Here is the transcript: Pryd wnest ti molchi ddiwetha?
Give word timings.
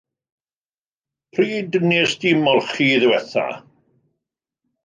Pryd 1.35 1.73
wnest 1.83 2.17
ti 2.23 2.31
molchi 2.47 2.89
ddiwetha? 2.97 3.47